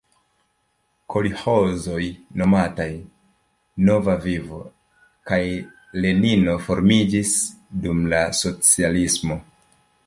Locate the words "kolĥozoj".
1.15-2.07